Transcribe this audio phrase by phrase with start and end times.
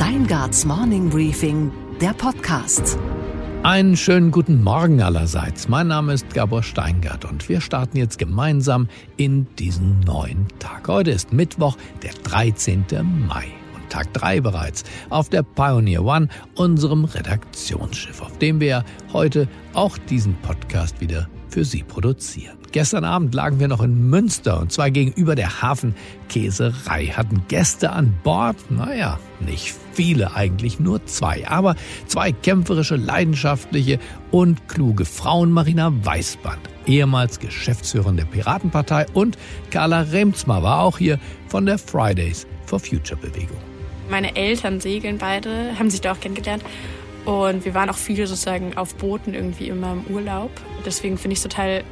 [0.00, 2.96] Steingarts Morning Briefing, der Podcast.
[3.62, 5.68] Einen schönen guten Morgen allerseits.
[5.68, 8.88] Mein Name ist Gabor Steingart und wir starten jetzt gemeinsam
[9.18, 10.88] in diesen neuen Tag.
[10.88, 12.86] Heute ist Mittwoch, der 13.
[13.28, 13.44] Mai.
[13.76, 19.98] und Tag 3 bereits auf der Pioneer One, unserem Redaktionsschiff, auf dem wir heute auch
[19.98, 22.59] diesen Podcast wieder für Sie produzieren.
[22.72, 28.14] Gestern Abend lagen wir noch in Münster und zwar gegenüber der Hafenkäserei, hatten Gäste an
[28.22, 28.56] Bord.
[28.70, 31.48] Naja, nicht viele eigentlich, nur zwei.
[31.48, 31.74] Aber
[32.06, 33.98] zwei kämpferische, leidenschaftliche
[34.30, 35.50] und kluge Frauen.
[35.50, 39.36] Marina Weißband, ehemals Geschäftsführerin der Piratenpartei und
[39.70, 43.58] Carla Remzma war auch hier von der Fridays for Future Bewegung.
[44.08, 46.62] Meine Eltern segeln beide, haben sich da auch kennengelernt.
[47.24, 50.50] Und wir waren auch viele sozusagen auf Booten irgendwie immer im Urlaub.
[50.84, 51.82] Deswegen finde ich es total äh,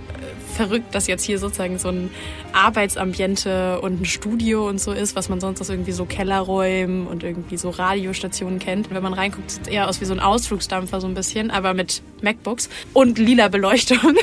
[0.54, 2.10] verrückt, dass jetzt hier sozusagen so ein
[2.52, 7.22] Arbeitsambiente und ein Studio und so ist, was man sonst aus irgendwie so Kellerräumen und
[7.22, 8.90] irgendwie so Radiostationen kennt.
[8.90, 11.74] Wenn man reinguckt, sieht es eher aus wie so ein Ausflugsdampfer so ein bisschen, aber
[11.74, 13.98] mit MacBooks und lila Beleuchtung.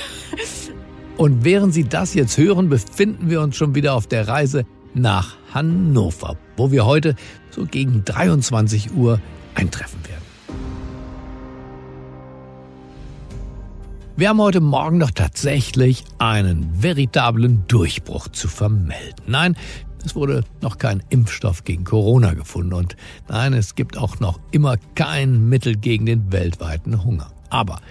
[1.18, 5.38] Und während Sie das jetzt hören, befinden wir uns schon wieder auf der Reise nach
[5.54, 7.16] Hannover, wo wir heute
[7.52, 9.22] so gegen 23 Uhr
[9.54, 10.25] eintreffen werden.
[14.18, 19.26] Wir haben heute Morgen doch tatsächlich einen veritablen Durchbruch zu vermelden.
[19.28, 19.58] Nein,
[20.06, 22.96] es wurde noch kein Impfstoff gegen Corona gefunden und
[23.28, 27.30] nein, es gibt auch noch immer kein Mittel gegen den weltweiten Hunger.
[27.50, 27.82] Aber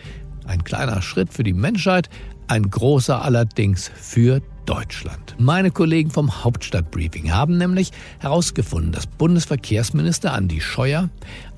[0.46, 2.08] ein kleiner Schritt für die Menschheit,
[2.48, 5.36] ein großer allerdings für Deutschland.
[5.38, 11.10] Meine Kollegen vom Hauptstadtbriefing haben nämlich herausgefunden, dass Bundesverkehrsminister Andi Scheuer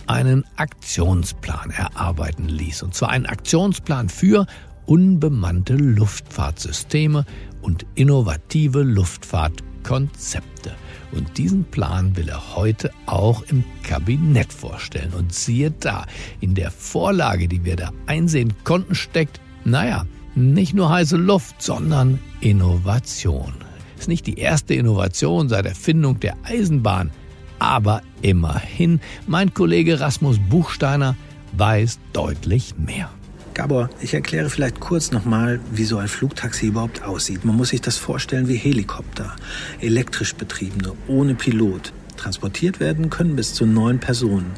[0.06, 2.82] einen Aktionsplan erarbeiten ließ.
[2.82, 4.46] Und zwar einen Aktionsplan für
[4.86, 7.24] unbemannte Luftfahrtsysteme
[7.62, 10.72] und innovative Luftfahrtkonzepte.
[11.12, 15.12] Und diesen Plan will er heute auch im Kabinett vorstellen.
[15.14, 16.06] Und siehe da,
[16.40, 22.18] in der Vorlage, die wir da einsehen konnten, steckt, naja, nicht nur heiße Luft, sondern
[22.40, 23.54] Innovation.
[23.98, 27.10] Ist nicht die erste Innovation seit Erfindung der Eisenbahn,
[27.58, 31.16] aber immerhin, mein Kollege Rasmus Buchsteiner
[31.52, 33.10] weiß deutlich mehr.
[33.54, 37.44] Gabor, ich erkläre vielleicht kurz nochmal, wie so ein Flugtaxi überhaupt aussieht.
[37.46, 39.34] Man muss sich das vorstellen wie Helikopter,
[39.80, 41.92] elektrisch betriebene, ohne Pilot.
[42.18, 44.52] Transportiert werden können bis zu neun Personen.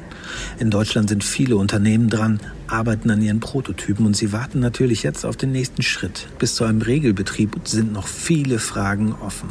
[0.59, 5.25] In Deutschland sind viele Unternehmen dran, arbeiten an ihren Prototypen und sie warten natürlich jetzt
[5.25, 6.29] auf den nächsten Schritt.
[6.39, 9.49] Bis zu einem Regelbetrieb sind noch viele Fragen offen.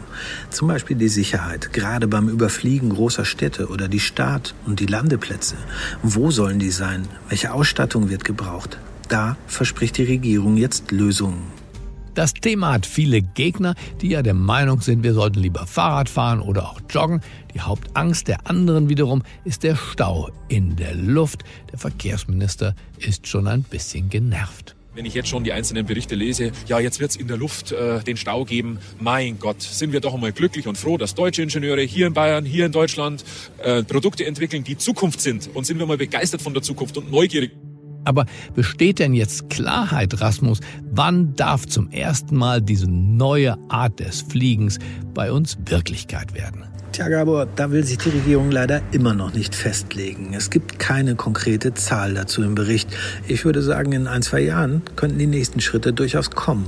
[0.50, 5.56] Zum Beispiel die Sicherheit, gerade beim Überfliegen großer Städte oder die Start- und die Landeplätze.
[6.04, 7.08] Wo sollen die sein?
[7.30, 8.78] Welche Ausstattung wird gebraucht?
[9.08, 11.57] Da verspricht die Regierung jetzt Lösungen.
[12.18, 16.42] Das Thema hat viele Gegner, die ja der Meinung sind, wir sollten lieber Fahrrad fahren
[16.42, 17.22] oder auch joggen.
[17.54, 21.44] Die Hauptangst der anderen wiederum ist der Stau in der Luft.
[21.72, 24.76] Der Verkehrsminister ist schon ein bisschen genervt.
[24.96, 27.72] Wenn ich jetzt schon die einzelnen Berichte lese, ja, jetzt wird es in der Luft
[27.72, 28.80] äh, den Stau geben.
[29.00, 32.46] Mein Gott, sind wir doch einmal glücklich und froh, dass deutsche Ingenieure hier in Bayern,
[32.46, 33.24] hier in Deutschland
[33.60, 35.52] äh, Produkte entwickeln, die Zukunft sind.
[35.54, 37.52] Und sind wir mal begeistert von der Zukunft und neugierig.
[38.08, 38.26] Aber
[38.56, 44.80] besteht denn jetzt Klarheit, Rasmus, wann darf zum ersten Mal diese neue Art des Fliegens
[45.14, 46.64] bei uns Wirklichkeit werden?
[46.94, 50.34] Tja, Gabor, da will sich die Regierung leider immer noch nicht festlegen.
[50.34, 52.90] Es gibt keine konkrete Zahl dazu im Bericht.
[53.28, 56.66] Ich würde sagen, in ein, zwei Jahren könnten die nächsten Schritte durchaus kommen.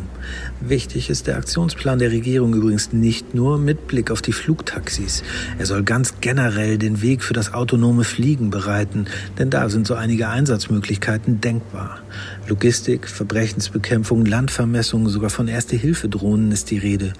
[0.59, 5.23] Wichtig ist der Aktionsplan der Regierung übrigens nicht nur mit Blick auf die Flugtaxis.
[5.57, 9.05] Er soll ganz generell den Weg für das autonome Fliegen bereiten,
[9.39, 12.01] denn da sind so einige Einsatzmöglichkeiten denkbar.
[12.47, 17.13] Logistik, Verbrechensbekämpfung, Landvermessung, sogar von Erste-Hilfe-Drohnen ist die Rede.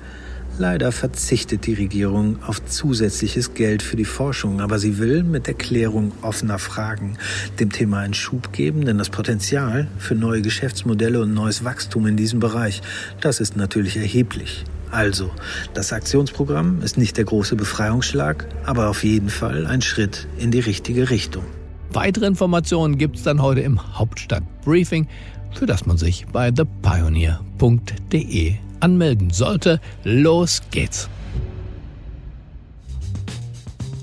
[0.59, 5.53] Leider verzichtet die Regierung auf zusätzliches Geld für die Forschung, aber sie will mit der
[5.53, 7.18] Klärung offener Fragen
[7.62, 12.18] dem Thema einen Schub geben, denn das Potenzial für neue Geschäftsmodelle und neues Wachstum in
[12.18, 12.81] diesem Bereich,
[13.22, 14.66] das ist natürlich erheblich.
[14.92, 15.31] Also,
[15.74, 20.60] das Aktionsprogramm ist nicht der große Befreiungsschlag, aber auf jeden Fall ein Schritt in die
[20.60, 21.45] richtige Richtung.
[21.94, 25.07] Weitere Informationen gibt es dann heute im Hauptstadt-Briefing,
[25.56, 27.30] für das man sich bei thepioneer.de
[28.80, 29.80] anmelden sollte.
[30.04, 31.10] Los geht's!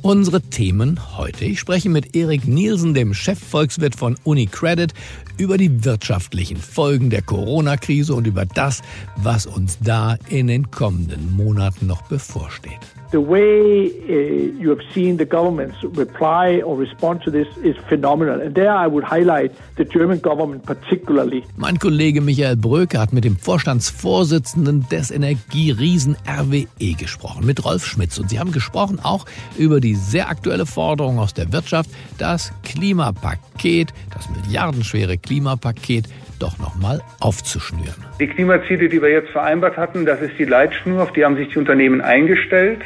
[0.07, 1.45] Unsere Themen heute.
[1.47, 4.95] Ich spreche mit Erik Nielsen, dem Chefvolkswirt von UniCredit,
[5.37, 8.83] über die wirtschaftlichen Folgen der Corona-Krise und über das,
[9.17, 12.79] was uns da in den kommenden Monaten noch bevorsteht.
[13.11, 18.41] The way uh, you have seen the government's reply or response to this is phenomenal.
[18.41, 21.45] And there I would highlight the German government particularly.
[21.57, 28.19] Mein Kollege Michael Bröke hat mit dem Vorstandsvorsitzenden des Energieriesen RWE gesprochen, mit Rolf Schmitz.
[28.19, 29.27] Und sie haben gesprochen auch
[29.57, 36.09] über die sehr aktuelle Forderung aus der Wirtschaft, das Klimapaket, das milliardenschwere Klimapaket
[36.39, 38.05] doch nochmal aufzuschnüren.
[38.21, 41.49] Die Klimaziele, die wir jetzt vereinbart hatten, das ist die Leitschnur, auf die haben sich
[41.49, 42.83] die Unternehmen eingestellt.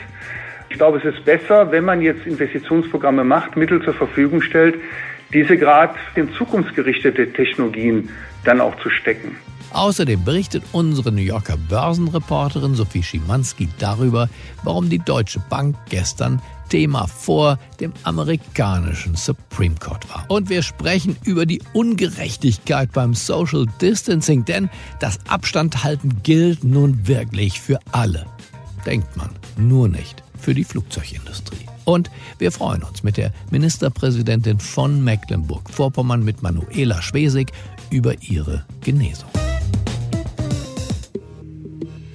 [0.68, 4.76] Ich glaube, es ist besser, wenn man jetzt Investitionsprogramme macht, Mittel zur Verfügung stellt,
[5.32, 8.10] diese gerade in zukunftsgerichtete Technologien
[8.44, 9.36] dann auch zu stecken.
[9.72, 14.28] Außerdem berichtet unsere New Yorker Börsenreporterin Sophie Schimanski darüber,
[14.64, 20.24] warum die Deutsche Bank gestern Thema vor dem amerikanischen Supreme Court war.
[20.28, 24.70] Und wir sprechen über die Ungerechtigkeit beim Social Distancing, denn
[25.00, 28.26] das Abstandhalten gilt nun wirklich für alle.
[28.86, 31.66] Denkt man, nur nicht für die Flugzeugindustrie.
[31.84, 37.52] Und wir freuen uns mit der Ministerpräsidentin von Mecklenburg-Vorpommern, mit Manuela Schwesig,
[37.90, 39.30] über ihre Genesung.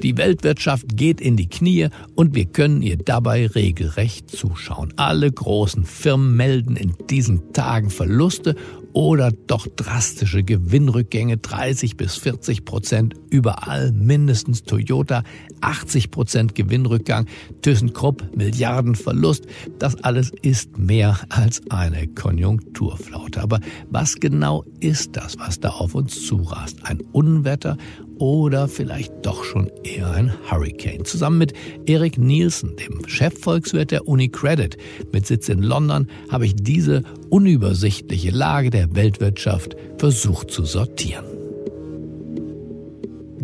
[0.05, 4.93] Die Weltwirtschaft geht in die Knie und wir können ihr dabei regelrecht zuschauen.
[4.97, 8.55] Alle großen Firmen melden in diesen Tagen Verluste
[8.93, 15.23] oder doch drastische Gewinnrückgänge 30 bis 40 Prozent überall, mindestens Toyota
[15.59, 17.25] 80 Prozent Gewinnrückgang,
[17.61, 19.47] ThyssenKrupp Milliardenverlust.
[19.79, 23.41] Das alles ist mehr als eine Konjunkturflaute.
[23.41, 23.59] Aber
[23.89, 26.85] was genau ist das, was da auf uns zurast?
[26.85, 27.77] Ein Unwetter
[28.19, 31.05] oder vielleicht doch schon eher ein Hurricane.
[31.05, 31.53] Zusammen mit
[31.85, 34.77] Erik Nielsen, dem Chefvolkswirt der UniCredit
[35.11, 41.25] mit Sitz in London, habe ich diese unübersichtliche Lage der Weltwirtschaft versucht zu sortieren.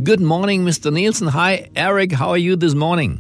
[0.03, 0.89] Good morning, Mr.
[0.91, 1.33] Nielsen.
[1.33, 2.19] Hi, Eric.
[2.19, 3.19] How are you this morning?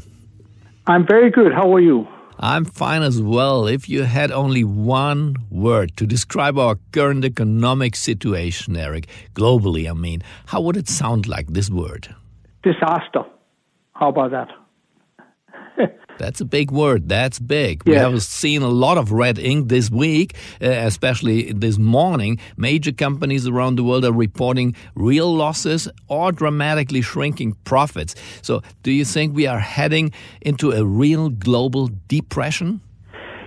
[0.87, 1.53] I'm very good.
[1.53, 2.07] How are you?
[2.43, 3.67] I'm fine as well.
[3.67, 9.93] If you had only one word to describe our current economic situation, Eric, globally, I
[9.93, 12.15] mean, how would it sound like this word?
[12.63, 13.25] Disaster.
[13.93, 14.49] How about that?
[16.21, 17.09] That's a big word.
[17.09, 17.83] That's big.
[17.83, 22.39] We have seen a lot of red ink this week, uh, especially this morning.
[22.57, 28.13] Major companies around the world are reporting real losses or dramatically shrinking profits.
[28.43, 32.81] So, do you think we are heading into a real global depression?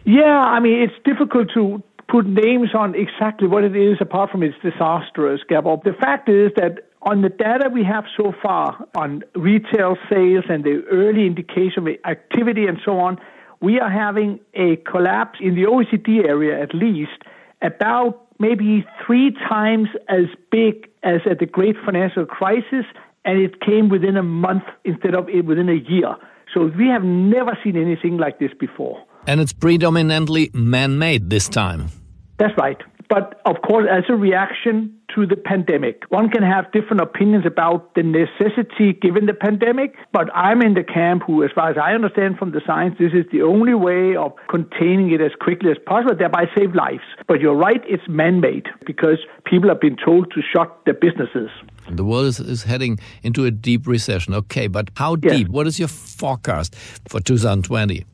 [0.04, 4.42] Yeah, I mean, it's difficult to put names on exactly what it is apart from
[4.42, 5.78] it's disastrous, Gabor.
[5.84, 10.64] The fact is that on the data we have so far on retail sales and
[10.64, 13.18] the early indication of activity and so on,
[13.60, 17.22] we are having a collapse in the OECD area at least
[17.62, 22.84] about maybe three times as big as at the great financial crisis,
[23.24, 26.16] and it came within a month instead of within a year.
[26.52, 29.02] So we have never seen anything like this before.
[29.26, 31.88] And it's predominantly man made this time.
[32.38, 32.80] That's right.
[33.08, 37.94] But of course, as a reaction to the pandemic, one can have different opinions about
[37.94, 39.94] the necessity given the pandemic.
[40.12, 43.12] But I'm in the camp who, as far as I understand from the science, this
[43.12, 47.04] is the only way of containing it as quickly as possible, thereby save lives.
[47.28, 51.50] But you're right, it's man made because people have been told to shut their businesses.
[51.88, 54.34] The world is, is heading into a deep recession.
[54.34, 55.36] Okay, but how Yes.
[55.36, 55.48] deep?
[55.48, 56.74] What is your forecast
[57.08, 58.04] for 2020?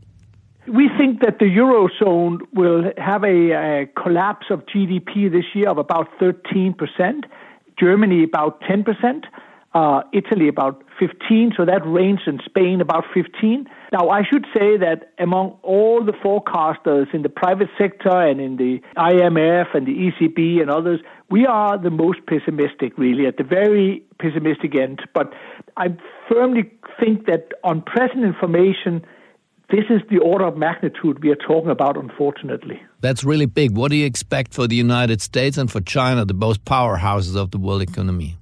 [0.72, 5.78] We think that the Eurozone will have a, uh collapse of GDP this year of
[5.78, 7.24] about 13%,
[7.76, 9.24] Germany about 10%,
[9.74, 13.66] uh, Italy about 15, so that range in Spain about 15.
[13.92, 18.56] Now, I should say that among all the forecasters in the private sector and in
[18.56, 23.44] the IMF and the ECB and others, we are the most pessimistic, really, at the
[23.44, 25.02] very pessimistic end.
[25.14, 25.32] But
[25.76, 25.96] I
[26.28, 29.04] firmly think that on present information,
[29.70, 32.82] this is the order of magnitude we are talking about, unfortunately.
[33.00, 33.76] That's really big.
[33.76, 37.50] What do you expect for the United States and for China, the both powerhouses of
[37.50, 38.36] the world economy?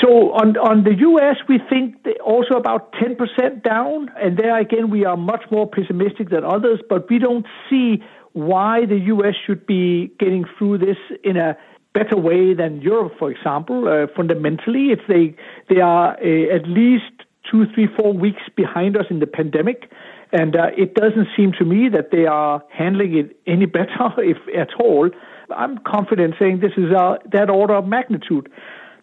[0.00, 5.04] So on on the U.S., we think also about 10% down, and there again we
[5.04, 6.80] are much more pessimistic than others.
[6.88, 9.34] But we don't see why the U.S.
[9.46, 11.56] should be getting through this in a
[11.92, 13.88] better way than Europe, for example.
[13.88, 15.36] Uh, fundamentally, if they
[15.68, 17.12] they are uh, at least
[17.50, 19.90] two, three, four weeks behind us in the pandemic.
[20.32, 24.38] And uh, it doesn't seem to me that they are handling it any better, if
[24.56, 25.10] at all.
[25.54, 28.48] I'm confident saying this is uh, that order of magnitude.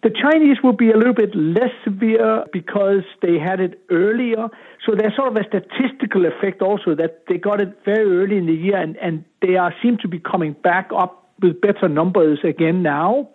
[0.03, 4.47] The Chinese will be a little bit less severe because they had it earlier.
[4.85, 8.45] So there's sort of a statistical effect also that they got it very early in
[8.45, 12.39] the year and, and they are seem to be coming back up with better numbers
[12.43, 13.29] again now.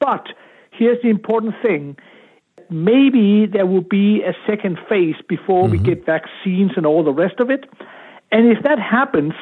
[0.00, 0.26] But
[0.70, 1.96] here's the important thing.
[2.72, 5.72] Maybe there will be a second phase before mm-hmm.
[5.72, 7.64] we get vaccines and all the rest of it.
[8.30, 9.34] And if that happens,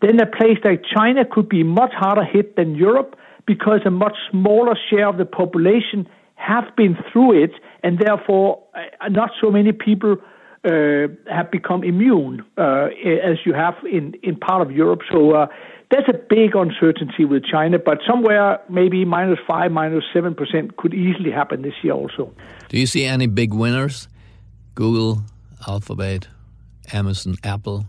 [0.00, 4.16] then a place like China could be much harder hit than Europe because a much
[4.30, 7.52] smaller share of the population have been through it,
[7.84, 10.16] and therefore uh, not so many people
[10.64, 12.88] uh, have become immune uh,
[13.24, 15.00] as you have in, in part of Europe.
[15.10, 15.46] So uh,
[15.90, 20.94] there's a big uncertainty with China, but somewhere maybe minus five, minus seven percent could
[20.94, 22.32] easily happen this year also.
[22.68, 24.08] Do you see any big winners?
[24.74, 25.22] Google,
[25.68, 26.28] Alphabet,
[26.92, 27.84] Amazon, Apple?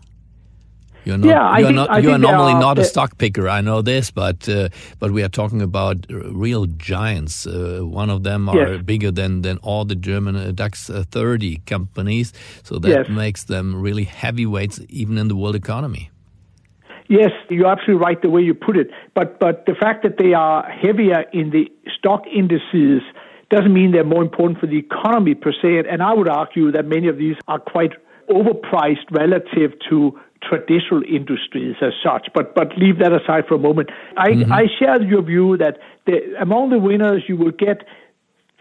[1.04, 3.48] You're not, yeah, you're, think, not, you are normally are, not a stock picker.
[3.48, 7.46] I know this, but uh, but we are talking about real giants.
[7.46, 8.82] Uh, one of them are yes.
[8.82, 12.32] bigger than than all the German uh, DAX uh, 30 companies.
[12.62, 13.08] So that yes.
[13.08, 16.10] makes them really heavyweights, even in the world economy.
[17.08, 18.88] Yes, you're absolutely right the way you put it.
[19.14, 23.02] But but the fact that they are heavier in the stock indices
[23.50, 25.84] doesn't mean they're more important for the economy per se.
[25.90, 27.92] And I would argue that many of these are quite
[28.28, 32.28] overpriced relative to traditional industries as such.
[32.34, 33.90] But but leave that aside for a moment.
[34.16, 34.52] I, mm-hmm.
[34.52, 37.84] I share your view that the, among the winners you will get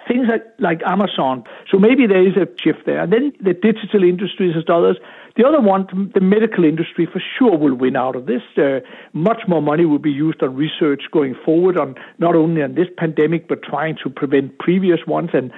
[0.08, 1.44] things like, like Amazon.
[1.72, 3.02] So maybe there is a shift there.
[3.04, 4.98] And then the digital industries and others.
[5.36, 8.44] The other one, the medical industry, for sure will win out of this.
[8.56, 8.82] Uh,
[9.14, 12.88] much more money will be used on research going forward on not only on this
[12.98, 15.32] pandemic, but trying to prevent previous ones.
[15.34, 15.52] And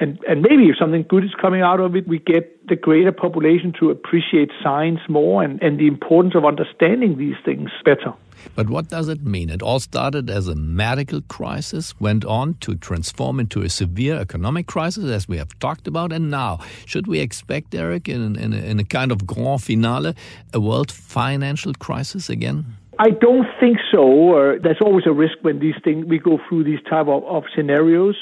[0.00, 3.12] and and maybe if something good is coming out of it, we get the greater
[3.12, 8.12] population to appreciate science more and, and the importance of understanding these things better.
[8.54, 9.50] But what does it mean?
[9.50, 14.66] It all started as a medical crisis, went on to transform into a severe economic
[14.66, 18.78] crisis, as we have talked about, and now should we expect, Eric, in, in, in
[18.78, 20.14] a kind of grand finale,
[20.54, 22.76] a world financial crisis again?
[23.00, 24.34] I don't think so.
[24.34, 27.44] Uh, there's always a risk when these things we go through these type of, of
[27.54, 28.16] scenarios.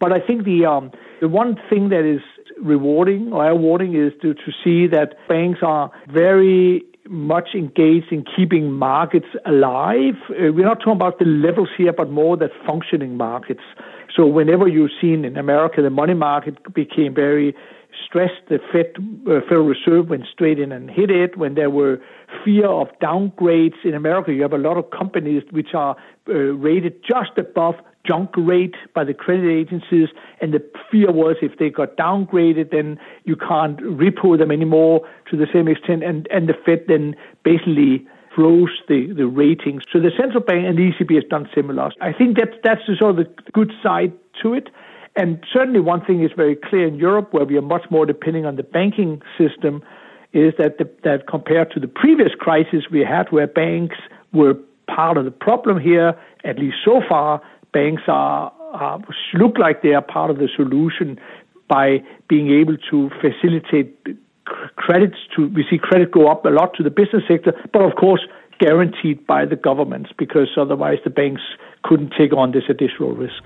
[0.00, 2.20] But I think the um, the one thing that is
[2.60, 8.72] rewarding or rewarding is to, to see that banks are very much engaged in keeping
[8.72, 10.14] markets alive.
[10.30, 13.60] Uh, we're not talking about the levels here, but more that functioning markets.
[14.16, 17.54] So whenever you've seen in America, the money market became very
[18.06, 18.48] stressed.
[18.48, 18.94] The Fed,
[19.28, 21.36] uh, Federal Reserve went straight in and hit it.
[21.36, 22.00] When there were
[22.44, 25.96] fear of downgrades in America, you have a lot of companies which are
[26.28, 27.74] uh, rated just above
[28.06, 30.08] junk rate by the credit agencies,
[30.40, 35.36] and the fear was if they got downgraded, then you can't repo them anymore to
[35.36, 39.82] the same extent, and, and the Fed then basically froze the, the ratings.
[39.92, 41.90] So the central bank and the ECB has done similar.
[42.00, 44.68] I think that that's the sort of the good side to it.
[45.16, 48.46] And certainly one thing is very clear in Europe, where we are much more depending
[48.46, 49.82] on the banking system,
[50.32, 53.96] is that the, that compared to the previous crisis we had, where banks
[54.32, 54.54] were
[54.88, 57.40] part of the problem here, at least so far,
[57.74, 59.00] banks are, are
[59.34, 61.18] look like they are part of the solution
[61.68, 63.94] by being able to facilitate
[64.76, 67.96] credits to we see credit go up a lot to the business sector, but of
[67.96, 68.20] course
[68.60, 71.42] guaranteed by the governments because otherwise the banks
[71.82, 73.42] couldn't take on this additional risk.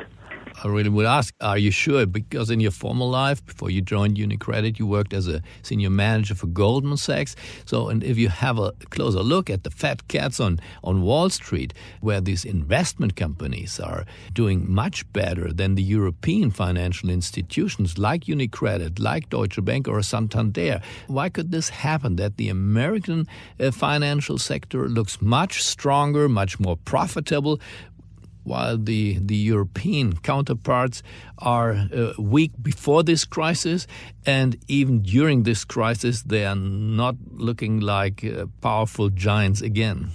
[0.64, 2.04] I really would ask, are you sure?
[2.04, 6.34] Because in your former life, before you joined UniCredit, you worked as a senior manager
[6.34, 7.36] for Goldman Sachs.
[7.64, 11.30] So, and if you have a closer look at the fat cats on, on Wall
[11.30, 18.24] Street, where these investment companies are doing much better than the European financial institutions like
[18.24, 23.28] UniCredit, like Deutsche Bank or Santander, why could this happen that the American
[23.60, 27.60] uh, financial sector looks much stronger, much more profitable,
[28.48, 31.02] while the, the European counterparts
[31.38, 33.86] are uh, weak before this crisis,
[34.26, 40.10] and even during this crisis, they are not looking like uh, powerful giants again.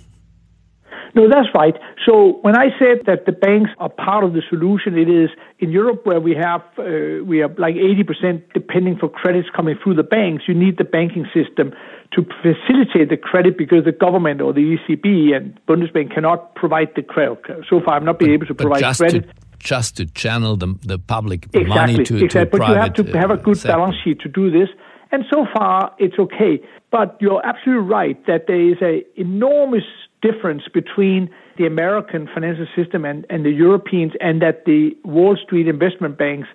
[1.15, 1.75] No, that's right.
[2.07, 5.69] So when I said that the banks are part of the solution, it is in
[5.69, 10.03] Europe where we have uh, we are like 80% depending for credits coming through the
[10.03, 10.45] banks.
[10.47, 11.71] You need the banking system
[12.15, 17.01] to facilitate the credit because the government or the ECB and Bundesbank cannot provide the
[17.01, 17.39] credit.
[17.70, 19.27] So far, I've not been able to provide just credit.
[19.27, 22.60] To, just to channel the, the public exactly, money to, exactly.
[22.60, 23.77] to but you have to uh, have a good sector.
[23.77, 24.70] balance sheet to do this.
[25.12, 26.62] And so far, it's okay.
[26.91, 29.84] But you're absolutely right that there is an enormous
[30.22, 35.67] difference between the American financial system and, and the Europeans, and that the Wall Street
[35.67, 36.48] investment banks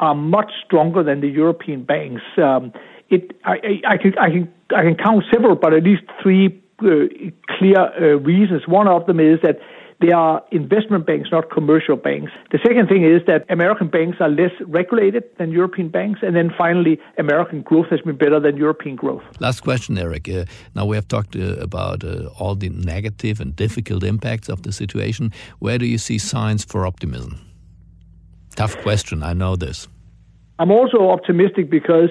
[0.00, 2.22] are much stronger than the European banks.
[2.36, 2.72] Um,
[3.14, 6.46] it, I, I, I, can, I, can, I can count several, but at least three
[6.80, 7.06] uh,
[7.56, 8.62] clear uh, reasons.
[8.66, 9.58] One of them is that
[10.00, 12.32] they are investment banks, not commercial banks.
[12.50, 16.20] The second thing is that American banks are less regulated than European banks.
[16.22, 19.22] And then finally, American growth has been better than European growth.
[19.40, 20.28] Last question, Eric.
[20.28, 20.44] Uh,
[20.74, 24.72] now we have talked uh, about uh, all the negative and difficult impacts of the
[24.72, 25.32] situation.
[25.60, 27.40] Where do you see signs for optimism?
[28.56, 29.88] Tough question, I know this.
[30.58, 32.10] I'm also optimistic because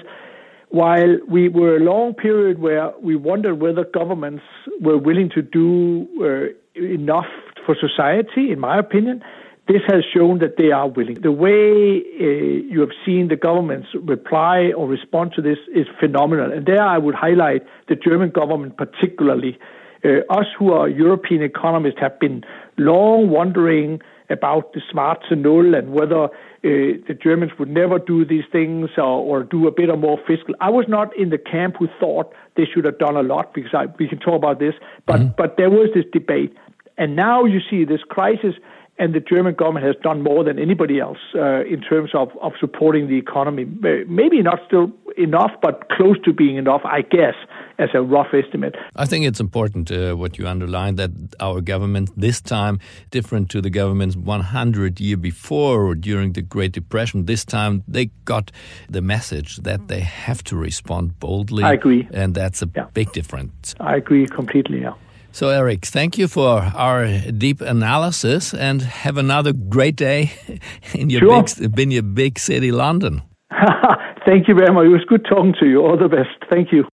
[0.74, 4.42] while we were a long period where we wondered whether governments
[4.82, 7.28] were willing to do uh, enough
[7.64, 9.24] for society, in my opinion,
[9.68, 11.22] this has shown that they are willing.
[11.22, 12.26] The way uh,
[12.74, 16.52] you have seen the governments reply or respond to this is phenomenal.
[16.52, 19.60] And there I would highlight the German government particularly.
[20.04, 22.44] Uh, us who are European economists have been
[22.80, 26.30] long wondering about the smart to null and whether uh,
[26.62, 30.56] the Germans would never do these things or, or, do a bit of more fiscal.
[30.62, 33.74] I was not in the camp who thought they should have done a lot because
[33.74, 34.74] I, we can talk about this,
[35.06, 35.34] but mm-hmm.
[35.38, 36.56] but there was this debate,
[36.98, 38.56] and now you see this crisis
[39.00, 42.54] and the German government has done more than anybody else uh, in terms of, of
[42.60, 43.66] supporting the economy.
[44.08, 47.34] Maybe not still enough, but close to being enough, I guess,
[47.80, 48.76] as a rough estimate.
[48.96, 52.80] I think it's important uh, what you underline that our government this time,
[53.12, 58.06] different to the governments 100 year before or during the Great Depression, this time they
[58.26, 58.52] got
[58.90, 61.64] the message that they have to respond boldly.
[61.64, 62.08] I agree.
[62.14, 62.88] And that's a yeah.
[62.94, 63.76] big difference.
[63.80, 64.94] I agree completely, yeah.
[65.32, 70.32] So, Eric, thank you for our deep analysis and have another great day
[70.94, 71.44] in your, sure.
[71.70, 73.24] big, in your big city, London.
[74.26, 74.86] thank you very much.
[74.86, 75.82] It was good talking to you.
[75.82, 76.30] All the best.
[76.52, 76.86] Thank you.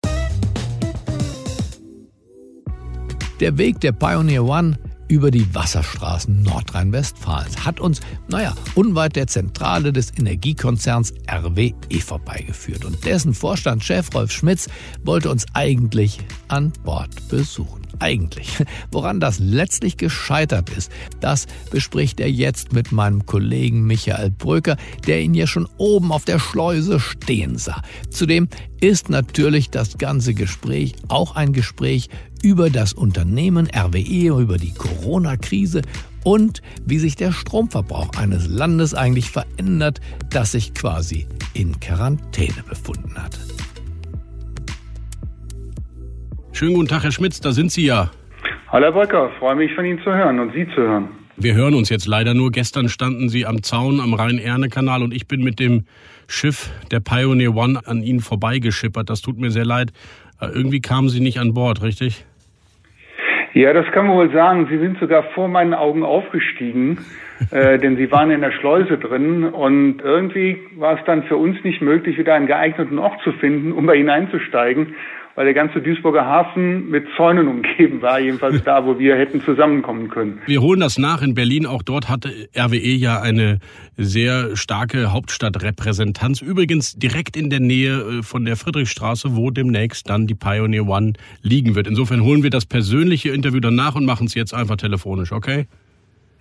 [3.40, 4.76] Der Weg der Pioneer One
[5.06, 12.84] über die Wasserstraßen Nordrhein-Westfalens hat uns, naja, unweit der Zentrale des Energiekonzerns RWE vorbeigeführt.
[12.84, 14.68] Und dessen Vorstandschef Rolf Schmitz
[15.04, 16.18] wollte uns eigentlich
[16.48, 18.64] an Bord besuchen eigentlich?
[18.90, 20.90] Woran das letztlich gescheitert ist,
[21.20, 24.76] das bespricht er jetzt mit meinem Kollegen Michael Bröker,
[25.06, 27.82] der ihn ja schon oben auf der Schleuse stehen sah.
[28.10, 28.48] Zudem
[28.80, 32.08] ist natürlich das ganze Gespräch auch ein Gespräch
[32.42, 35.82] über das Unternehmen RWE, über die Corona-Krise
[36.24, 43.14] und wie sich der Stromverbrauch eines Landes eigentlich verändert, das sich quasi in Quarantäne befunden
[43.16, 43.38] hat.
[46.52, 48.10] Schönen guten Tag, Herr Schmitz, da sind Sie ja.
[48.70, 51.08] Hallo, Herr Bröcker, freue mich von Ihnen zu hören und Sie zu hören.
[51.40, 52.50] Wir hören uns jetzt leider nur.
[52.50, 55.84] Gestern standen Sie am Zaun am Rhein-Erne-Kanal und ich bin mit dem
[56.26, 59.08] Schiff der Pioneer One an Ihnen vorbeigeschippert.
[59.08, 59.92] Das tut mir sehr leid.
[60.40, 62.26] Äh, irgendwie kamen Sie nicht an Bord, richtig?
[63.58, 64.68] Ja, das kann man wohl sagen.
[64.70, 66.98] Sie sind sogar vor meinen Augen aufgestiegen,
[67.50, 71.64] äh, denn Sie waren in der Schleuse drin und irgendwie war es dann für uns
[71.64, 74.94] nicht möglich, wieder einen geeigneten Ort zu finden, um bei Ihnen einzusteigen
[75.38, 80.08] weil der ganze Duisburger Hafen mit Zäunen umgeben war, jedenfalls da, wo wir hätten zusammenkommen
[80.08, 80.40] können.
[80.46, 81.64] Wir holen das nach in Berlin.
[81.64, 83.60] Auch dort hatte RWE ja eine
[83.96, 86.42] sehr starke Hauptstadtrepräsentanz.
[86.42, 91.12] Übrigens direkt in der Nähe äh, von der Friedrichstraße, wo demnächst dann die Pioneer One
[91.42, 91.86] liegen wird.
[91.86, 95.68] Insofern holen wir das persönliche Interview danach und machen es jetzt einfach telefonisch, okay?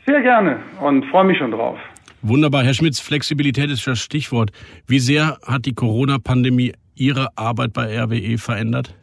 [0.07, 1.77] Sehr gerne und freue mich schon drauf.
[2.23, 2.63] Wunderbar.
[2.63, 4.49] Herr Schmitz, Flexibilität ist das Stichwort.
[4.87, 8.93] Wie sehr hat die Corona-Pandemie Ihre Arbeit bei RWE verändert?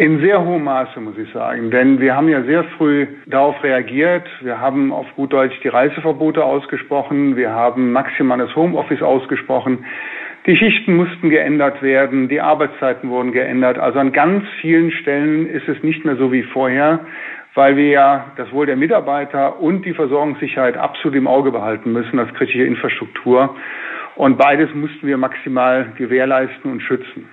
[0.00, 1.70] In sehr hohem Maße, muss ich sagen.
[1.70, 4.26] Denn wir haben ja sehr früh darauf reagiert.
[4.40, 7.36] Wir haben auf gut Deutsch die Reiseverbote ausgesprochen.
[7.36, 9.84] Wir haben maximales Homeoffice ausgesprochen.
[10.46, 12.30] Die Schichten mussten geändert werden.
[12.30, 13.78] Die Arbeitszeiten wurden geändert.
[13.78, 17.00] Also an ganz vielen Stellen ist es nicht mehr so wie vorher,
[17.54, 22.18] weil wir ja das Wohl der Mitarbeiter und die Versorgungssicherheit absolut im Auge behalten müssen
[22.18, 23.54] als kritische Infrastruktur.
[24.20, 27.24] Und beides mussten wir maximal gewährleisten und schützen.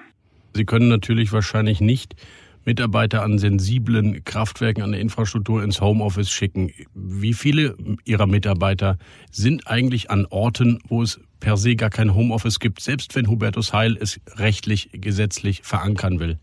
[0.54, 2.16] Sie können natürlich wahrscheinlich nicht
[2.64, 6.72] Mitarbeiter an sensiblen Kraftwerken, an der Infrastruktur ins Homeoffice schicken.
[6.96, 8.98] Wie viele Ihrer Mitarbeiter
[9.32, 13.74] sind eigentlich an Orten, wo es per se gar kein Homeoffice gibt, selbst wenn Hubertus
[13.74, 16.38] Heil es rechtlich, gesetzlich verankern will?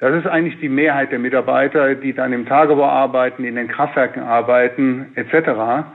[0.00, 4.20] Das ist eigentlich die Mehrheit der Mitarbeiter, die dann im Tagebau arbeiten, in den Kraftwerken
[4.20, 5.86] arbeiten, etc.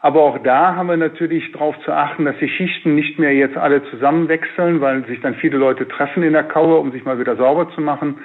[0.00, 3.56] Aber auch da haben wir natürlich darauf zu achten, dass die Schichten nicht mehr jetzt
[3.56, 7.34] alle zusammenwechseln, weil sich dann viele Leute treffen in der Kaue, um sich mal wieder
[7.34, 8.18] sauber zu machen.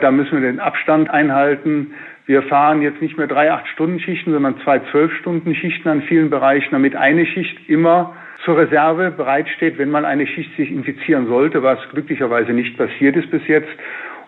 [0.00, 1.92] Da müssen wir den Abstand einhalten.
[2.24, 7.26] Wir fahren jetzt nicht mehr drei Acht-Stunden-Schichten, sondern zwei Zwölf-Stunden-Schichten an vielen Bereichen, damit eine
[7.26, 8.14] Schicht immer
[8.44, 13.30] zur Reserve bereitsteht, wenn mal eine Schicht sich infizieren sollte, was glücklicherweise nicht passiert ist
[13.30, 13.68] bis jetzt.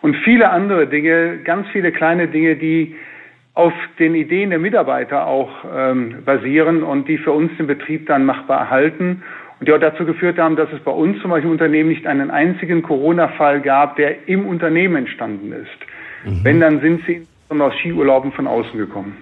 [0.03, 2.95] Und viele andere Dinge, ganz viele kleine Dinge, die
[3.61, 8.25] auf den Ideen der Mitarbeiter auch ähm, basieren und die für uns den Betrieb dann
[8.25, 9.23] machbar erhalten
[9.59, 12.07] und die auch dazu geführt haben, dass es bei uns zum Beispiel im Unternehmen nicht
[12.07, 15.69] einen einzigen Corona-Fall gab, der im Unternehmen entstanden ist.
[16.25, 16.41] Mhm.
[16.43, 19.17] Wenn, dann sind sie aus Skiurlauben von außen gekommen.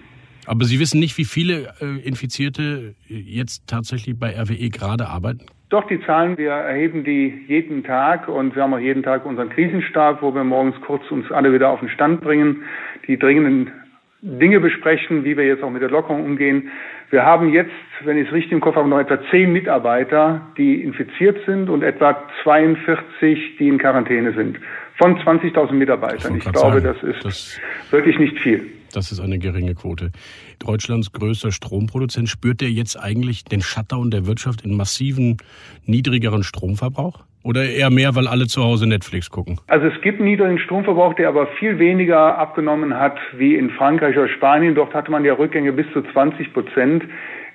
[0.46, 5.46] Aber Sie wissen nicht, wie viele äh, Infizierte jetzt tatsächlich bei RWE gerade arbeiten?
[5.68, 9.51] Doch, die Zahlen, wir erheben die jeden Tag und wir haben auch jeden Tag unseren
[9.51, 12.62] Krisenstab, wo wir morgens kurz uns alle wieder auf den Stand bringen,
[13.07, 13.72] die dringenden
[14.20, 16.70] Dinge besprechen, wie wir jetzt auch mit der Lockerung umgehen.
[17.11, 17.70] Wir haben jetzt,
[18.04, 21.83] wenn ich es richtig im Kopf habe, noch etwa zehn Mitarbeiter, die infiziert sind und
[21.83, 24.59] etwa 42, die in Quarantäne sind.
[24.96, 26.37] Von 20.000 Mitarbeitern.
[26.37, 28.66] Ich, ich glaube, sagen, das ist das, wirklich nicht viel.
[28.92, 30.11] Das ist eine geringe Quote.
[30.59, 35.37] Deutschlands größter Stromproduzent, spürt der jetzt eigentlich den Shutdown der Wirtschaft in massiven,
[35.85, 37.24] niedrigeren Stromverbrauch?
[37.44, 39.61] Oder eher mehr, weil alle zu Hause Netflix gucken?
[39.68, 44.16] Also es gibt einen niedrigen Stromverbrauch, der aber viel weniger abgenommen hat wie in Frankreich
[44.16, 44.74] oder Spanien.
[44.74, 47.05] Dort hatte man ja Rückgänge bis zu 20 Prozent.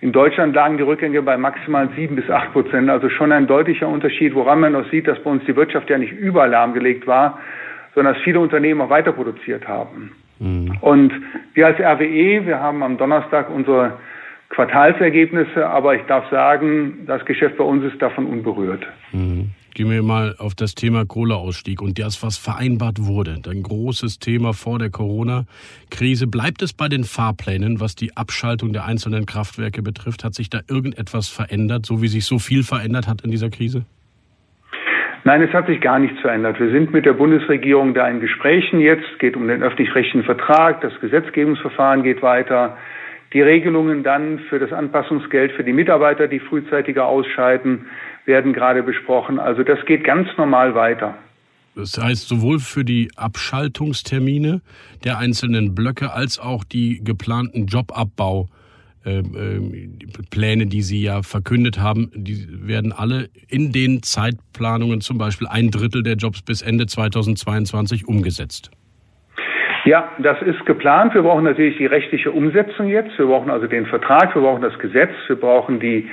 [0.02, 2.90] In Deutschland lagen die Rückgänge bei maximal sieben bis acht Prozent.
[2.90, 5.98] Also schon ein deutlicher Unterschied, woran man noch sieht, dass bei uns die Wirtschaft ja
[5.98, 7.40] nicht überall lahmgelegt war,
[7.96, 10.12] sondern dass viele Unternehmen auch weiter produziert haben.
[10.40, 10.78] Mhm.
[10.82, 11.14] Und
[11.54, 13.94] wir als RWE, wir haben am Donnerstag unsere
[14.50, 18.86] Quartalsergebnisse, aber ich darf sagen, das Geschäft bei uns ist davon unberührt.
[19.12, 19.52] Mhm.
[19.74, 23.42] Gehen wir mal auf das Thema Kohleausstieg und das, was vereinbart wurde.
[23.50, 26.28] Ein großes Thema vor der Corona-Krise.
[26.28, 30.24] Bleibt es bei den Fahrplänen, was die Abschaltung der einzelnen Kraftwerke betrifft?
[30.24, 33.84] Hat sich da irgendetwas verändert, so wie sich so viel verändert hat in dieser Krise?
[35.24, 36.60] Nein, es hat sich gar nichts verändert.
[36.60, 39.06] Wir sind mit der Bundesregierung da in Gesprächen jetzt.
[39.12, 40.82] Es geht um den öffentlich-rechtlichen Vertrag.
[40.82, 42.78] Das Gesetzgebungsverfahren geht weiter.
[43.34, 47.88] Die Regelungen dann für das Anpassungsgeld für die Mitarbeiter, die frühzeitiger ausscheiden,
[48.26, 49.40] werden gerade besprochen.
[49.40, 51.16] Also das geht ganz normal weiter.
[51.76, 54.62] Das heißt, sowohl für die Abschaltungstermine
[55.04, 58.48] der einzelnen Blöcke als auch die geplanten Jobabbau
[59.06, 65.48] ähm, ähm, die Sie ja verkündet haben, die werden alle in den Zeitplanungen zum Beispiel
[65.48, 68.72] ein Drittel der Jobs bis Ende 2022 umgesetzt.
[69.86, 71.14] Ja, das ist geplant.
[71.14, 73.18] Wir brauchen natürlich die rechtliche Umsetzung jetzt.
[73.18, 76.08] Wir brauchen also den Vertrag, wir brauchen das Gesetz, wir brauchen die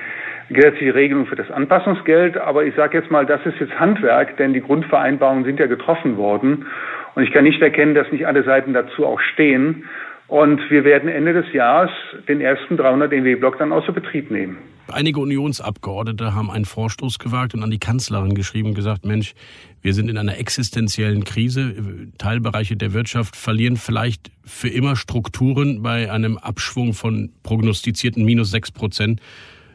[0.54, 2.36] gesetzliche Regelung für das Anpassungsgeld.
[2.36, 6.16] Aber ich sage jetzt mal, das ist jetzt Handwerk, denn die Grundvereinbarungen sind ja getroffen
[6.16, 6.66] worden.
[7.14, 9.84] Und ich kann nicht erkennen, dass nicht alle Seiten dazu auch stehen.
[10.28, 11.90] Und wir werden Ende des Jahres
[12.28, 14.58] den ersten 300 MW-Block dann außer Betrieb nehmen.
[14.86, 19.34] Einige Unionsabgeordnete haben einen Vorstoß gewagt und an die Kanzlerin geschrieben und gesagt, Mensch,
[19.82, 21.74] wir sind in einer existenziellen Krise.
[22.18, 28.70] Teilbereiche der Wirtschaft verlieren vielleicht für immer Strukturen bei einem Abschwung von prognostizierten minus sechs
[28.70, 29.20] Prozent.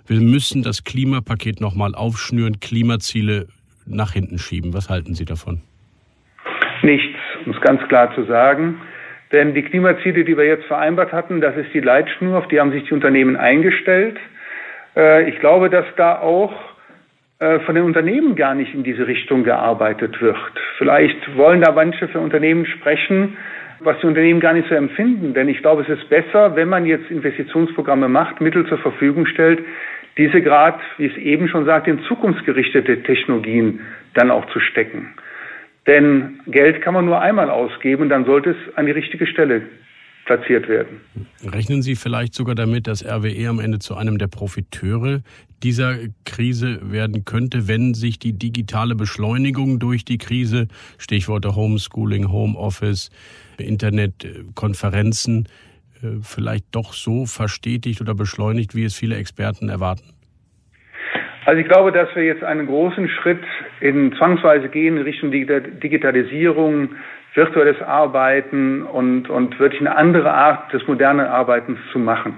[0.07, 3.47] Wir müssen das Klimapaket nochmal aufschnüren, Klimaziele
[3.87, 4.73] nach hinten schieben.
[4.73, 5.61] Was halten Sie davon?
[6.83, 8.81] Nichts, um es ganz klar zu sagen.
[9.31, 12.71] Denn die Klimaziele, die wir jetzt vereinbart hatten, das ist die Leitschnur, auf die haben
[12.71, 14.17] sich die Unternehmen eingestellt.
[14.95, 16.53] Äh, ich glaube, dass da auch
[17.39, 20.37] äh, von den Unternehmen gar nicht in diese Richtung gearbeitet wird.
[20.77, 23.37] Vielleicht wollen da manche für Unternehmen sprechen,
[23.79, 25.33] was die Unternehmen gar nicht so empfinden.
[25.33, 29.59] Denn ich glaube, es ist besser, wenn man jetzt Investitionsprogramme macht, Mittel zur Verfügung stellt,
[30.17, 33.81] diese gerade, wie es eben schon sagt, in zukunftsgerichtete Technologien
[34.13, 35.13] dann auch zu stecken.
[35.87, 39.63] Denn Geld kann man nur einmal ausgeben, dann sollte es an die richtige Stelle
[40.25, 41.01] platziert werden.
[41.45, 45.21] Rechnen Sie vielleicht sogar damit, dass RWE am Ende zu einem der Profiteure
[45.61, 53.11] dieser Krise werden könnte, wenn sich die digitale Beschleunigung durch die Krise, Stichworte Homeschooling, Homeoffice,
[53.59, 55.74] Internet, Konferenzen, äh,
[56.21, 60.15] vielleicht doch so verstetigt oder beschleunigt, wie es viele Experten erwarten?
[61.45, 63.43] Also ich glaube, dass wir jetzt einen großen Schritt
[63.79, 66.89] in zwangsweise gehen in Richtung Digitalisierung,
[67.35, 72.33] virtuelles Arbeiten und, und wirklich eine andere Art des modernen Arbeitens zu machen.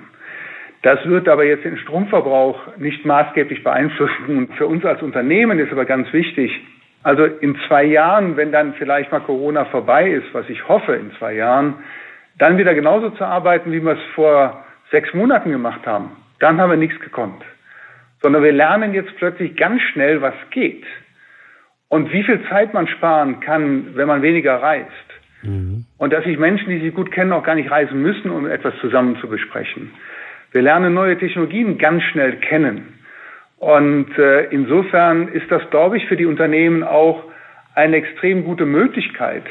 [0.81, 4.37] Das wird aber jetzt den Stromverbrauch nicht maßgeblich beeinflussen.
[4.37, 6.51] Und für uns als Unternehmen ist aber ganz wichtig,
[7.03, 11.11] also in zwei Jahren, wenn dann vielleicht mal Corona vorbei ist, was ich hoffe in
[11.17, 11.75] zwei Jahren,
[12.37, 16.11] dann wieder genauso zu arbeiten, wie wir es vor sechs Monaten gemacht haben.
[16.39, 17.43] Dann haben wir nichts gekonnt
[18.21, 20.83] sondern wir lernen jetzt plötzlich ganz schnell, was geht
[21.89, 24.87] und wie viel Zeit man sparen kann, wenn man weniger reist.
[25.43, 25.85] Mhm.
[25.97, 28.73] Und dass sich Menschen, die sich gut kennen, auch gar nicht reisen müssen, um etwas
[28.81, 29.91] zusammen zu besprechen.
[30.51, 32.93] Wir lernen neue Technologien ganz schnell kennen.
[33.57, 37.23] Und äh, insofern ist das, glaube ich, für die Unternehmen auch
[37.75, 39.43] eine extrem gute Möglichkeit,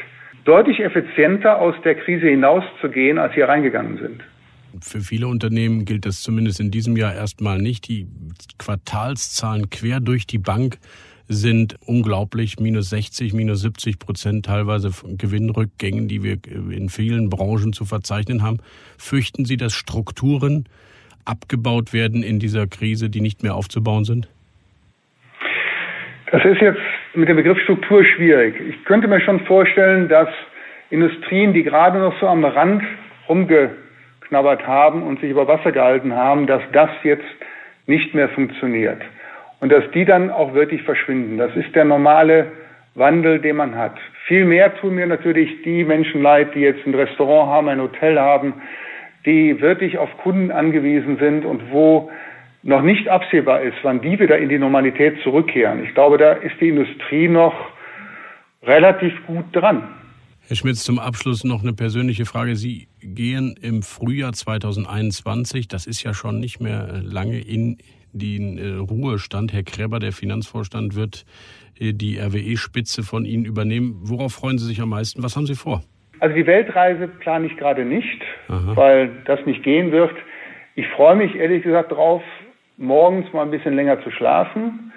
[0.47, 4.23] deutlich effizienter aus der Krise hinauszugehen, als sie reingegangen sind.
[4.81, 7.87] Für viele Unternehmen gilt das zumindest in diesem Jahr erstmal nicht.
[7.87, 8.07] Die
[8.57, 10.77] Quartalszahlen quer durch die Bank
[11.27, 16.37] sind unglaublich, minus 60, minus 70 Prozent teilweise von Gewinnrückgängen, die wir
[16.71, 18.59] in vielen Branchen zu verzeichnen haben.
[18.97, 20.65] Fürchten Sie, dass Strukturen
[21.25, 24.29] abgebaut werden in dieser Krise, die nicht mehr aufzubauen sind?
[26.31, 26.79] Das ist jetzt
[27.13, 28.55] mit dem Begriff Struktur schwierig.
[28.69, 30.29] Ich könnte mir schon vorstellen, dass
[30.89, 32.83] Industrien, die gerade noch so am Rand
[33.27, 33.71] rumge
[34.21, 37.25] geknabbert haben und sich über Wasser gehalten haben, dass das jetzt
[37.85, 39.01] nicht mehr funktioniert.
[39.59, 41.37] Und dass die dann auch wirklich verschwinden.
[41.37, 42.51] Das ist der normale
[42.95, 43.97] Wandel, den man hat.
[44.27, 48.19] Viel mehr tun mir natürlich die Menschen leid, die jetzt ein Restaurant haben, ein Hotel
[48.19, 48.53] haben,
[49.25, 52.09] die wirklich auf Kunden angewiesen sind und wo
[52.63, 55.83] noch nicht absehbar ist, wann die wieder in die Normalität zurückkehren.
[55.83, 57.53] Ich glaube, da ist die Industrie noch
[58.63, 59.87] relativ gut dran.
[60.47, 62.55] Herr Schmitz, zum Abschluss noch eine persönliche Frage.
[62.55, 67.77] Sie gehen im Frühjahr 2021, das ist ja schon nicht mehr lange, in
[68.13, 69.53] den äh, Ruhestand.
[69.53, 71.25] Herr Kreber, der Finanzvorstand, wird
[71.79, 73.99] äh, die RWE-Spitze von Ihnen übernehmen.
[74.03, 75.21] Worauf freuen Sie sich am meisten?
[75.23, 75.83] Was haben Sie vor?
[76.19, 78.75] Also die Weltreise plane ich gerade nicht, Aha.
[78.75, 80.15] weil das nicht gehen wird.
[80.75, 82.23] Ich freue mich ehrlich gesagt darauf,
[82.77, 84.91] morgens mal ein bisschen länger zu schlafen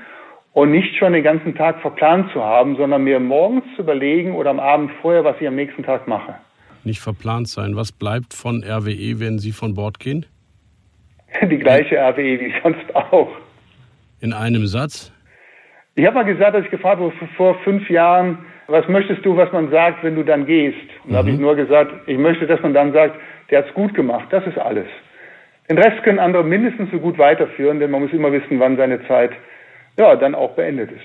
[0.52, 4.50] und nicht schon den ganzen Tag verplant zu haben, sondern mir morgens zu überlegen oder
[4.50, 6.34] am Abend vorher, was ich am nächsten Tag mache.
[6.84, 7.76] Nicht verplant sein.
[7.76, 10.26] Was bleibt von RWE, wenn Sie von Bord gehen?
[11.42, 13.30] Die gleiche RWE wie sonst auch.
[14.20, 15.12] In einem Satz?
[15.94, 18.38] Ich habe mal gesagt, als ich gefragt wurde vor fünf Jahren,
[18.68, 20.76] was möchtest du, was man sagt, wenn du dann gehst?
[21.04, 21.16] Und mhm.
[21.16, 23.16] habe ich nur gesagt, ich möchte, dass man dann sagt,
[23.50, 24.28] der hat es gut gemacht.
[24.30, 24.86] Das ist alles.
[25.70, 29.06] Den Rest können andere mindestens so gut weiterführen, denn man muss immer wissen, wann seine
[29.06, 29.30] Zeit
[29.96, 31.04] ja, dann auch beendet ist.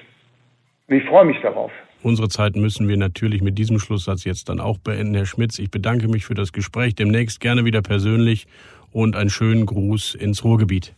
[0.87, 1.71] Und ich freue mich darauf.
[2.01, 5.13] Unsere Zeit müssen wir natürlich mit diesem Schlusssatz jetzt dann auch beenden.
[5.13, 6.95] Herr Schmitz, ich bedanke mich für das Gespräch.
[6.95, 8.47] Demnächst gerne wieder persönlich
[8.91, 10.95] und einen schönen Gruß ins Ruhrgebiet.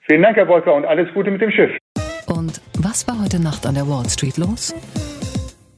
[0.00, 1.70] Vielen Dank, Herr Wolker, und alles Gute mit dem Schiff.
[2.26, 4.74] Und was war heute Nacht an der Wall Street los?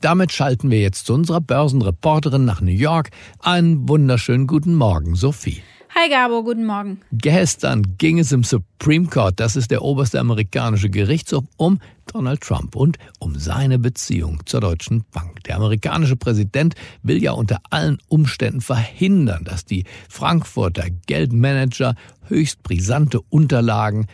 [0.00, 3.10] Damit schalten wir jetzt zu unserer Börsenreporterin nach New York.
[3.42, 5.62] Einen wunderschönen guten Morgen, Sophie.
[5.96, 7.00] Hi Gabo, guten Morgen.
[7.12, 11.78] Gestern ging es im Supreme Court, das ist der oberste amerikanische Gerichtshof, um
[12.12, 15.44] Donald Trump und um seine Beziehung zur Deutschen Bank.
[15.44, 21.94] Der amerikanische Präsident will ja unter allen Umständen verhindern, dass die Frankfurter Geldmanager
[22.26, 24.08] höchst brisante Unterlagen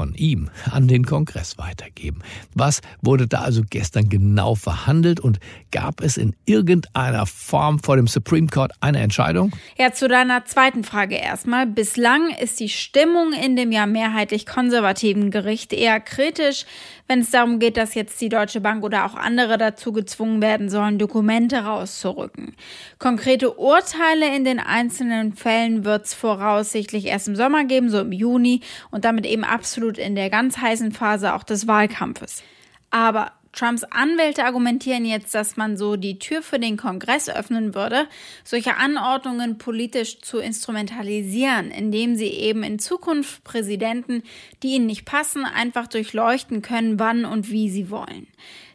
[0.00, 2.22] von ihm an den Kongress weitergeben.
[2.54, 5.40] Was wurde da also gestern genau verhandelt und
[5.72, 9.52] gab es in irgendeiner Form vor dem Supreme Court eine Entscheidung?
[9.76, 11.66] Ja, zu deiner zweiten Frage erstmal.
[11.66, 16.64] Bislang ist die Stimmung in dem ja mehrheitlich konservativen Gericht eher kritisch,
[17.10, 20.68] wenn es darum geht, dass jetzt die Deutsche Bank oder auch andere dazu gezwungen werden
[20.70, 22.54] sollen, Dokumente rauszurücken.
[23.00, 28.12] Konkrete Urteile in den einzelnen Fällen wird es voraussichtlich erst im Sommer geben, so im
[28.12, 28.60] Juni
[28.92, 32.44] und damit eben absolut in der ganz heißen Phase auch des Wahlkampfes.
[32.90, 38.06] Aber Trumps Anwälte argumentieren jetzt, dass man so die Tür für den Kongress öffnen würde,
[38.44, 44.22] solche Anordnungen politisch zu instrumentalisieren, indem sie eben in Zukunft Präsidenten,
[44.62, 48.28] die ihnen nicht passen, einfach durchleuchten können, wann und wie sie wollen.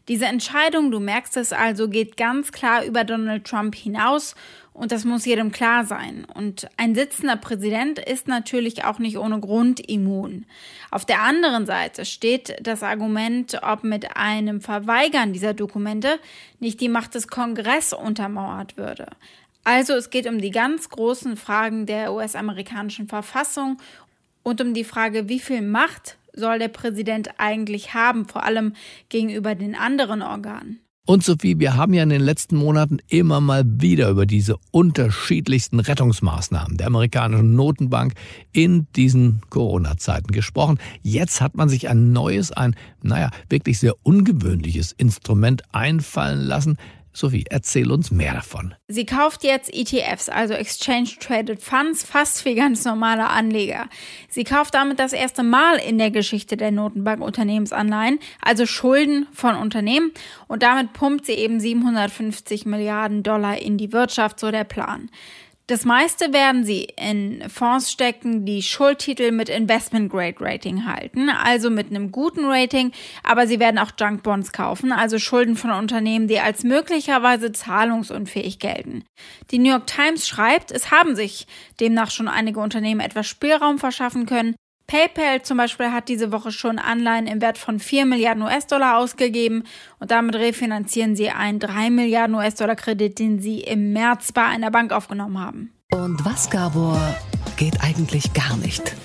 [0.07, 4.35] Diese Entscheidung, du merkst es also, geht ganz klar über Donald Trump hinaus
[4.71, 6.27] und das muss jedem klar sein.
[6.31, 10.45] Und ein sitzender Präsident ist natürlich auch nicht ohne Grund immun.
[10.91, 16.19] Auf der anderen Seite steht das Argument, ob mit einem Verweigern dieser Dokumente
[16.59, 19.07] nicht die Macht des Kongress untermauert würde.
[19.63, 23.77] Also es geht um die ganz großen Fragen der US-amerikanischen Verfassung
[24.43, 28.73] und um die Frage, wie viel Macht soll der Präsident eigentlich haben, vor allem
[29.09, 30.79] gegenüber den anderen Organen.
[31.07, 35.79] Und Sophie, wir haben ja in den letzten Monaten immer mal wieder über diese unterschiedlichsten
[35.79, 38.13] Rettungsmaßnahmen der amerikanischen Notenbank
[38.51, 40.79] in diesen Corona-Zeiten gesprochen.
[41.03, 46.77] Jetzt hat man sich ein neues, ein, naja, wirklich sehr ungewöhnliches Instrument einfallen lassen,
[47.15, 48.75] Sophie, erzähl uns mehr davon.
[48.89, 53.85] Sie kauft jetzt ETFs, also Exchange Traded Funds, fast wie ganz normale Anleger.
[54.29, 59.55] Sie kauft damit das erste Mal in der Geschichte der Notenbank Unternehmensanleihen, also Schulden von
[59.55, 60.11] Unternehmen.
[60.47, 65.09] Und damit pumpt sie eben 750 Milliarden Dollar in die Wirtschaft, so der Plan.
[65.67, 71.71] Das meiste werden sie in Fonds stecken, die Schuldtitel mit Investment Grade Rating halten, also
[71.71, 72.91] mit einem guten Rating,
[73.23, 78.59] aber sie werden auch Junk Bonds kaufen, also Schulden von Unternehmen, die als möglicherweise zahlungsunfähig
[78.59, 79.05] gelten.
[79.49, 81.47] Die New York Times schreibt, es haben sich
[81.79, 84.55] demnach schon einige Unternehmen etwas Spielraum verschaffen können,
[84.87, 89.63] PayPal zum Beispiel hat diese Woche schon Anleihen im Wert von 4 Milliarden US-Dollar ausgegeben
[89.99, 94.91] und damit refinanzieren sie einen 3 Milliarden US-Dollar-Kredit, den sie im März bei einer Bank
[94.91, 95.71] aufgenommen haben.
[95.91, 96.99] Und was, Gabor,
[97.57, 98.95] geht eigentlich gar nicht?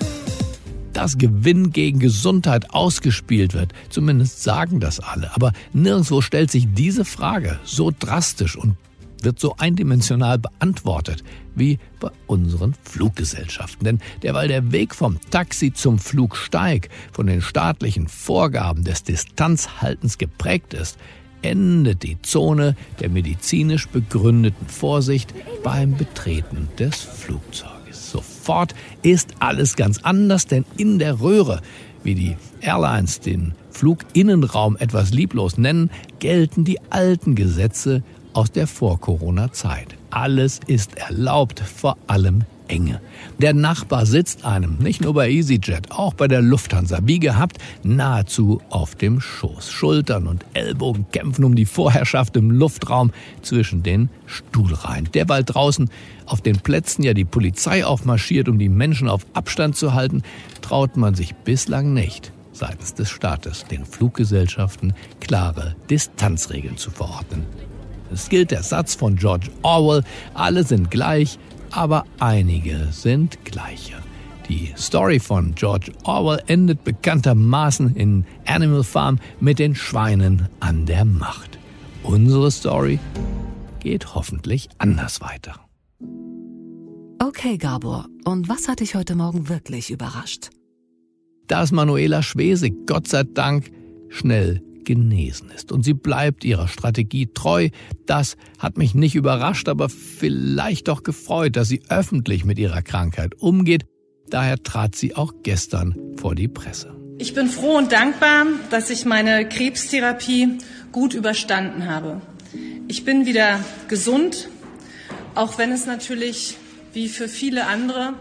[0.93, 3.71] dass Gewinn gegen Gesundheit ausgespielt wird.
[3.89, 5.33] Zumindest sagen das alle.
[5.33, 8.75] Aber nirgendwo stellt sich diese Frage so drastisch und
[9.23, 11.23] wird so eindimensional beantwortet
[11.55, 13.85] wie bei unseren Fluggesellschaften.
[13.85, 20.73] Denn derweil der Weg vom Taxi zum Flugsteig von den staatlichen Vorgaben des Distanzhaltens geprägt
[20.73, 20.97] ist,
[21.41, 28.11] endet die Zone der medizinisch begründeten Vorsicht beim Betreten des Flugzeuges.
[28.11, 31.61] Sofort ist alles ganz anders, denn in der Röhre
[32.03, 39.95] wie die Airlines den Fluginnenraum etwas lieblos nennen, gelten die alten Gesetze aus der Vor-Corona-Zeit.
[40.09, 43.01] Alles ist erlaubt, vor allem Enge.
[43.37, 48.61] Der Nachbar sitzt einem, nicht nur bei EasyJet, auch bei der Lufthansa, wie gehabt, nahezu
[48.69, 49.69] auf dem Schoß.
[49.69, 55.09] Schultern und Ellbogen kämpfen um die Vorherrschaft im Luftraum zwischen den Stuhlreihen.
[55.13, 55.89] Derweil draußen
[56.25, 60.23] auf den Plätzen ja die Polizei aufmarschiert, um die Menschen auf Abstand zu halten,
[60.61, 67.45] traut man sich bislang nicht seitens des Staates den Fluggesellschaften klare Distanzregeln zu verordnen.
[68.13, 71.39] Es gilt der Satz von George Orwell, alle sind gleich,
[71.71, 73.97] aber einige sind gleicher.
[74.49, 81.05] Die Story von George Orwell endet bekanntermaßen in Animal Farm mit den Schweinen an der
[81.05, 81.57] Macht.
[82.03, 82.99] Unsere Story
[83.79, 85.55] geht hoffentlich anders weiter.
[87.19, 90.49] Okay, Gabor, und was hat dich heute Morgen wirklich überrascht?
[91.47, 93.71] Dass Manuela Schwesig, Gott sei Dank,
[94.09, 95.71] schnell genesen ist.
[95.71, 97.69] Und sie bleibt ihrer Strategie treu.
[98.05, 103.35] Das hat mich nicht überrascht, aber vielleicht doch gefreut, dass sie öffentlich mit ihrer Krankheit
[103.39, 103.85] umgeht.
[104.29, 106.95] Daher trat sie auch gestern vor die Presse.
[107.17, 110.57] Ich bin froh und dankbar, dass ich meine Krebstherapie
[110.91, 112.21] gut überstanden habe.
[112.87, 114.49] Ich bin wieder gesund,
[115.35, 116.57] auch wenn es natürlich,
[116.93, 118.15] wie für viele andere,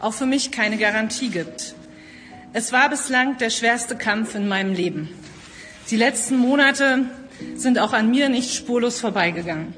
[0.00, 1.74] auch für mich keine Garantie gibt.
[2.52, 5.10] Es war bislang der schwerste Kampf in meinem Leben.
[5.90, 7.04] Die letzten Monate
[7.54, 9.74] sind auch an mir nicht spurlos vorbeigegangen.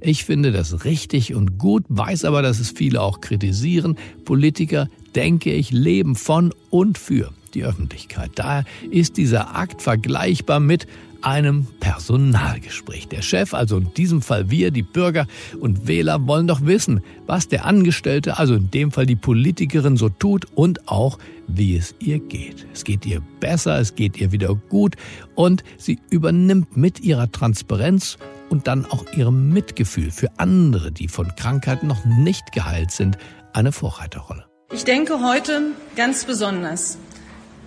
[0.00, 3.98] Ich finde das richtig und gut, weiß aber, dass es viele auch kritisieren.
[4.24, 8.30] Politiker, denke ich, leben von und für die Öffentlichkeit.
[8.36, 10.86] Daher ist dieser Akt vergleichbar mit
[11.22, 13.08] einem Personalgespräch.
[13.08, 15.26] Der Chef, also in diesem Fall wir, die Bürger
[15.60, 20.08] und Wähler, wollen doch wissen, was der Angestellte, also in dem Fall die Politikerin, so
[20.08, 22.66] tut und auch, wie es ihr geht.
[22.72, 24.96] Es geht ihr besser, es geht ihr wieder gut
[25.34, 31.34] und sie übernimmt mit ihrer Transparenz und dann auch ihrem Mitgefühl für andere, die von
[31.36, 33.18] Krankheiten noch nicht geheilt sind,
[33.52, 34.44] eine Vorreiterrolle.
[34.72, 36.98] Ich denke heute ganz besonders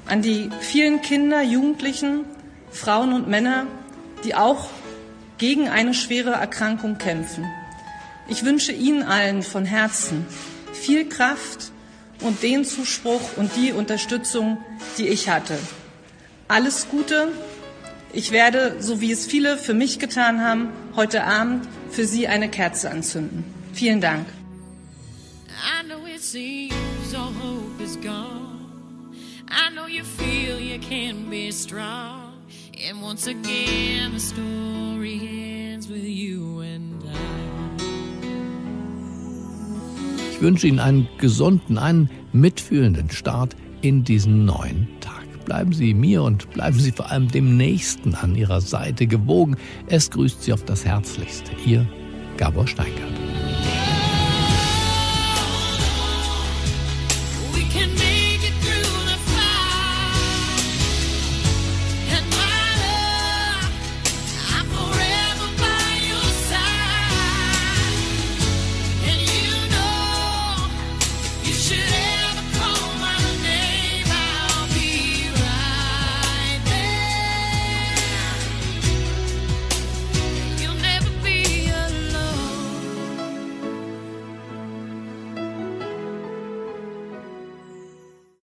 [0.06, 2.22] an die vielen Kinder, Jugendlichen,
[2.74, 3.68] Frauen und Männer,
[4.24, 4.70] die auch
[5.38, 7.46] gegen eine schwere Erkrankung kämpfen.
[8.28, 10.26] Ich wünsche Ihnen allen von Herzen
[10.72, 11.72] viel Kraft
[12.22, 14.58] und den Zuspruch und die Unterstützung,
[14.98, 15.58] die ich hatte.
[16.48, 17.30] Alles Gute.
[18.12, 22.50] Ich werde, so wie es viele für mich getan haben, heute Abend für Sie eine
[22.50, 23.44] Kerze anzünden.
[23.74, 24.28] Vielen Dank.
[25.48, 29.14] I know it seems all hope is gone.
[29.50, 32.23] I know you feel you can be strong.
[32.86, 37.16] And once again, the story ends with you and I.
[40.32, 45.24] Ich wünsche Ihnen einen gesunden, einen mitfühlenden Start in diesen neuen Tag.
[45.46, 49.56] Bleiben Sie mir und bleiben Sie vor allem dem Nächsten an Ihrer Seite gewogen.
[49.88, 51.52] Es grüßt Sie auf das Herzlichste.
[51.66, 51.88] Ihr
[52.36, 53.33] Gabor Steingart.